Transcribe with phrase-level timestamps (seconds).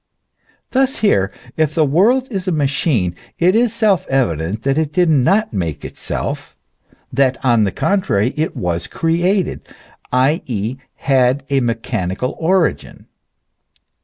[0.71, 5.11] Thus here; if the world is a machine, it is self evident that it did
[5.11, 6.55] not make itself,
[7.13, 9.61] that on the contrary it was created,
[10.11, 10.41] i.
[10.47, 13.05] e., had a me chanical origin.